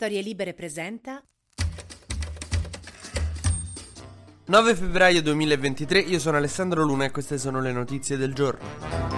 [0.00, 1.20] Storie Libere presenta
[4.44, 9.17] 9 febbraio 2023, io sono Alessandro Luna e queste sono le notizie del giorno.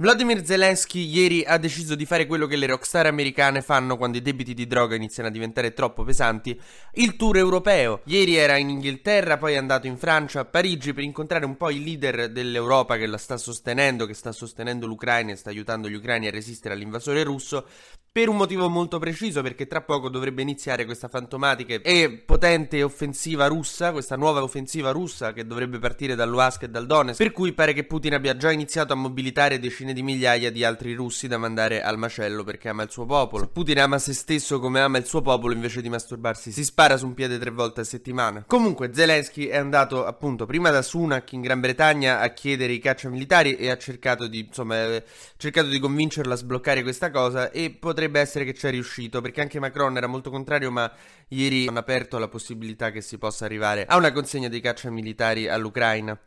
[0.00, 4.22] Vladimir Zelensky ieri ha deciso di fare quello che le rockstar americane fanno quando i
[4.22, 6.56] debiti di droga iniziano a diventare troppo pesanti,
[6.92, 8.02] il tour europeo.
[8.04, 11.70] Ieri era in Inghilterra, poi è andato in Francia, a Parigi per incontrare un po'
[11.70, 15.94] i leader dell'Europa che la sta sostenendo, che sta sostenendo l'Ucraina e sta aiutando gli
[15.94, 17.66] ucraini a resistere all'invasore russo,
[18.18, 23.46] per un motivo molto preciso, perché tra poco dovrebbe iniziare questa fantomatica e potente offensiva
[23.46, 27.52] russa, questa nuova offensiva russa che dovrebbe partire dal Luhansk e dal Donetsk, per cui
[27.52, 31.38] pare che Putin abbia già iniziato a mobilitare decine di migliaia di altri russi da
[31.38, 33.44] mandare al macello perché ama il suo popolo.
[33.44, 36.96] Se Putin ama se stesso come ama il suo popolo invece di masturbarsi si spara
[36.96, 38.42] su un piede tre volte a settimana.
[38.48, 43.08] Comunque Zelensky è andato appunto prima da Sunak in Gran Bretagna a chiedere i caccia
[43.08, 45.04] militari e ha cercato di insomma eh,
[45.36, 49.40] cercato di convincerlo a sbloccare questa cosa e potrebbe essere che ci è riuscito perché
[49.40, 50.90] anche Macron era molto contrario ma
[51.28, 55.48] ieri hanno aperto la possibilità che si possa arrivare a una consegna dei caccia militari
[55.48, 56.18] all'Ucraina.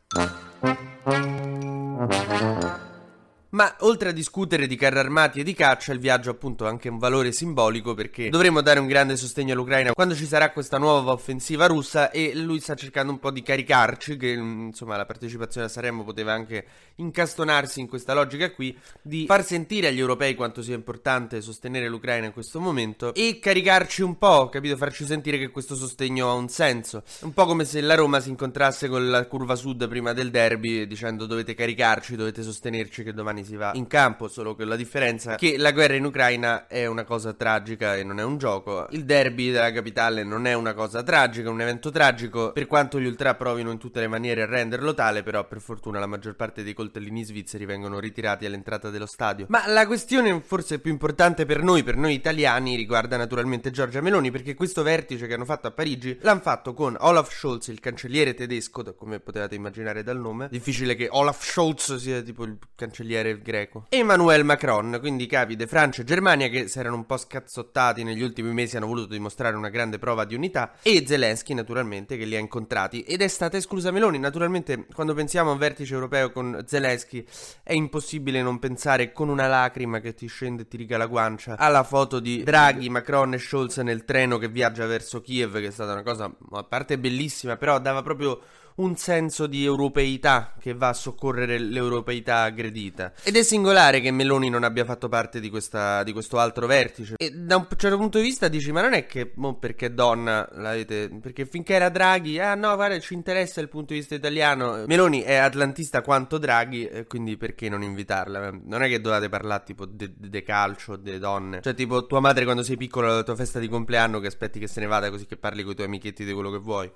[3.51, 6.87] Ma oltre a discutere di carri armati e di caccia, il viaggio ha appunto anche
[6.87, 11.11] un valore simbolico perché dovremo dare un grande sostegno all'Ucraina quando ci sarà questa nuova
[11.11, 15.67] offensiva russa e lui sta cercando un po' di caricarci, che mm, insomma la partecipazione
[15.67, 20.61] a Saremo poteva anche incastonarsi in questa logica qui, di far sentire agli europei quanto
[20.61, 24.77] sia importante sostenere l'Ucraina in questo momento e caricarci un po', capito?
[24.77, 27.03] Farci sentire che questo sostegno ha un senso.
[27.21, 30.87] Un po' come se la Roma si incontrasse con la curva sud prima del derby
[30.87, 34.75] dicendo dovete caricarci, dovete sostenerci che domani domani si va in campo, solo che la
[34.75, 38.37] differenza è che la guerra in Ucraina è una cosa tragica e non è un
[38.37, 38.87] gioco.
[38.91, 42.99] Il derby della capitale non è una cosa tragica, è un evento tragico, per quanto
[42.99, 46.35] gli ultra provino in tutte le maniere a renderlo tale, però per fortuna la maggior
[46.35, 49.45] parte dei coltellini svizzeri vengono ritirati all'entrata dello stadio.
[49.49, 54.31] Ma la questione forse più importante per noi, per noi italiani, riguarda naturalmente Giorgia Meloni,
[54.31, 58.33] perché questo vertice che hanno fatto a Parigi l'hanno fatto con Olaf Scholz, il cancelliere
[58.33, 60.47] tedesco, come potevate immaginare dal nome.
[60.49, 63.85] Difficile che Olaf Scholz sia tipo il cancelliere il greco.
[63.89, 68.21] Emmanuel Macron, quindi capi di Francia e Germania che si erano un po' scazzottati negli
[68.21, 72.35] ultimi mesi hanno voluto dimostrare una grande prova di unità e Zelensky naturalmente che li
[72.35, 74.19] ha incontrati ed è stata esclusa Meloni.
[74.19, 77.25] Naturalmente quando pensiamo a un vertice europeo con Zelensky
[77.63, 81.57] è impossibile non pensare con una lacrima che ti scende e ti riga la guancia
[81.57, 85.71] alla foto di Draghi, Macron e Scholz nel treno che viaggia verso Kiev che è
[85.71, 88.41] stata una cosa a parte bellissima però dava proprio
[88.75, 93.13] un senso di europeità che va a soccorrere l'europeità aggredita.
[93.23, 97.15] Ed è singolare che Meloni non abbia fatto parte di, questa, di questo altro vertice.
[97.17, 100.47] E da un certo punto di vista dici, ma non è che mo perché donna
[100.53, 101.09] l'avete...
[101.21, 104.83] Perché finché era Draghi, ah no, guarda, ci interessa il punto di vista italiano.
[104.87, 108.51] Meloni è atlantista quanto Draghi, quindi perché non invitarla?
[108.63, 111.61] Non è che dovete parlare tipo de, de calcio, de donne.
[111.61, 114.67] Cioè tipo tua madre quando sei piccolo alla tua festa di compleanno che aspetti che
[114.67, 116.91] se ne vada così che parli con i tuoi amichetti di quello che vuoi.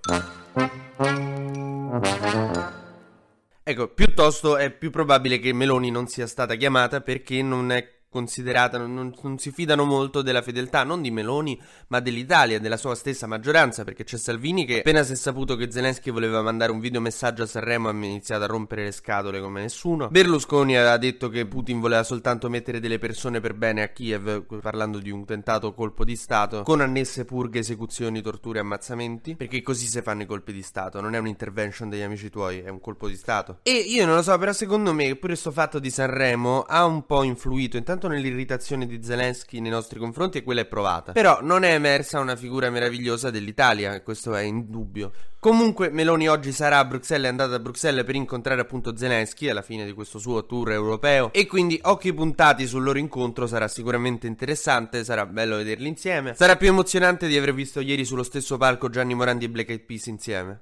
[3.63, 8.77] Ecco, piuttosto è più probabile che Meloni non sia stata chiamata perché non è considerata,
[8.77, 13.27] non, non, si fidano molto della fedeltà non di Meloni ma dell'Italia, della sua stessa
[13.27, 17.43] maggioranza perché c'è Salvini che appena si è saputo che Zelensky voleva mandare un videomessaggio
[17.43, 20.07] a Sanremo ha iniziato a rompere le scatole come nessuno.
[20.07, 24.99] Berlusconi aveva detto che Putin voleva soltanto mettere delle persone per bene a Kiev parlando
[24.99, 29.87] di un tentato colpo di stato con annesse purghe, esecuzioni, torture e ammazzamenti perché così
[29.87, 33.09] si fanno i colpi di stato non è un'intervention degli amici tuoi è un colpo
[33.09, 33.59] di stato.
[33.63, 37.05] E io non lo so però secondo me pure questo fatto di Sanremo ha un
[37.05, 37.75] po' influito.
[37.75, 41.11] Intanto tanto nell'irritazione di Zelensky nei nostri confronti e quella è provata.
[41.11, 45.11] Però non è emersa una figura meravigliosa dell'Italia, questo è indubbio.
[45.39, 49.61] Comunque Meloni oggi sarà a Bruxelles, è andata a Bruxelles per incontrare appunto Zelensky alla
[49.61, 54.27] fine di questo suo tour europeo e quindi occhi puntati sul loro incontro, sarà sicuramente
[54.27, 56.33] interessante, sarà bello vederli insieme.
[56.35, 59.81] Sarà più emozionante di aver visto ieri sullo stesso palco Gianni Morandi e Black Eyed
[59.81, 60.61] Peas insieme.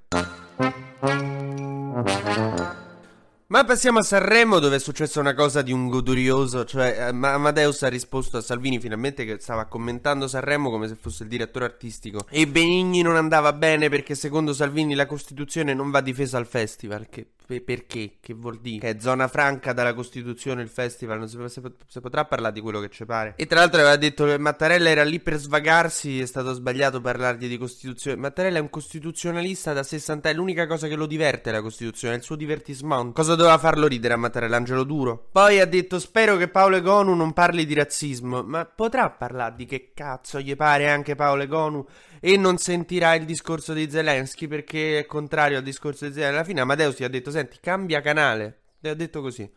[3.54, 7.84] Ma passiamo a Sanremo dove è successa una cosa di un godurioso, cioè eh, Amadeus
[7.84, 12.26] ha risposto a Salvini finalmente che stava commentando Sanremo come se fosse il direttore artistico.
[12.32, 17.08] E Benigni non andava bene perché secondo Salvini la Costituzione non va difesa al festival,
[17.10, 18.18] che perché?
[18.20, 18.80] Che vuol dire?
[18.80, 22.62] Che è zona franca dalla Costituzione il festival, non si, si, si, potrà parlare di
[22.62, 23.34] quello che ci pare.
[23.36, 27.48] E tra l'altro aveva detto che Mattarella era lì per svagarsi, è stato sbagliato parlargli
[27.48, 28.18] di Costituzione.
[28.18, 32.16] Mattarella è un costituzionalista da 60 anni, l'unica cosa che lo diverte è la Costituzione,
[32.16, 33.14] è il suo divertissement.
[33.14, 34.58] Cosa doveva farlo ridere a Mattarella?
[34.58, 35.28] Angelo Duro.
[35.32, 39.66] Poi ha detto spero che Paolo Egonu non parli di razzismo, ma potrà parlare di
[39.66, 41.86] che cazzo gli pare anche Paolo Egonu
[42.26, 46.36] e non sentirà il discorso di Zelensky perché è contrario al discorso di Zelensky.
[46.36, 48.60] Alla fine Amadeus gli ha detto senti cambia canale.
[48.80, 49.52] Le ha detto così.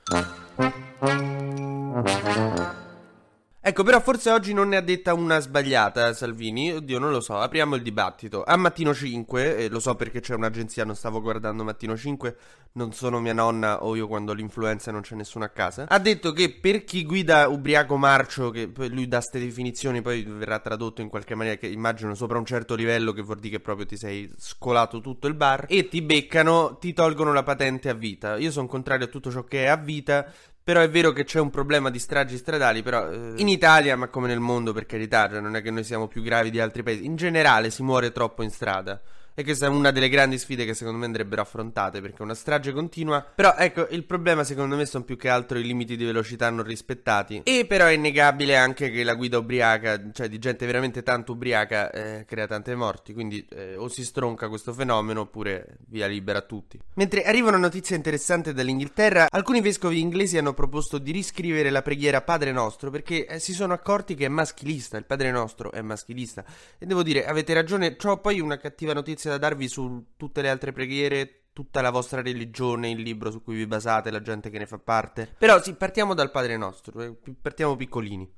[3.68, 7.36] Ecco, però forse oggi non ne ha detta una sbagliata Salvini, oddio non lo so,
[7.36, 8.44] apriamo il dibattito.
[8.44, 12.36] A Mattino 5, e lo so perché c'è un'agenzia, non stavo guardando Mattino 5,
[12.74, 16.30] non sono mia nonna o io quando l'influenza non c'è nessuno a casa, ha detto
[16.30, 21.08] che per chi guida ubriaco marcio, che lui dà queste definizioni, poi verrà tradotto in
[21.08, 24.32] qualche maniera che immagino sopra un certo livello che vuol dire che proprio ti sei
[24.36, 28.36] scolato tutto il bar, e ti beccano, ti tolgono la patente a vita.
[28.36, 30.32] Io sono contrario a tutto ciò che è a vita,
[30.66, 34.08] però è vero che c'è un problema di stragi stradali, però eh, in Italia, ma
[34.08, 36.82] come nel mondo per carità, cioè non è che noi siamo più gravi di altri
[36.82, 39.00] paesi, in generale si muore troppo in strada.
[39.38, 42.32] E questa è una delle grandi sfide che secondo me andrebbero affrontate perché è una
[42.32, 43.20] strage continua.
[43.20, 46.64] Però ecco, il problema secondo me sono più che altro i limiti di velocità non
[46.64, 47.42] rispettati.
[47.44, 51.90] E però è innegabile anche che la guida ubriaca, cioè di gente veramente tanto ubriaca,
[51.90, 53.12] eh, crea tante morti.
[53.12, 56.80] Quindi eh, o si stronca questo fenomeno oppure via libera a tutti.
[56.94, 62.22] Mentre arriva una notizia interessante dall'Inghilterra, alcuni vescovi inglesi hanno proposto di riscrivere la preghiera
[62.22, 64.96] Padre Nostro perché eh, si sono accorti che è maschilista.
[64.96, 66.42] Il Padre Nostro è maschilista.
[66.78, 70.42] E devo dire, avete ragione, ho poi una cattiva notizia notizia da darvi su tutte
[70.42, 74.50] le altre preghiere, tutta la vostra religione, il libro su cui vi basate, la gente
[74.50, 75.34] che ne fa parte.
[75.38, 78.34] Però sì, partiamo dal Padre nostro, eh, partiamo piccolini.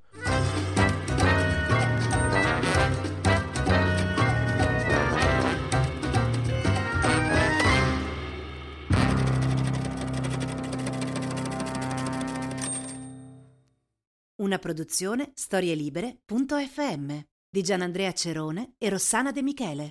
[14.36, 17.20] Una produzione storielibere.fm
[17.50, 19.90] di Gianandrea Cerone e Rossana De Michele.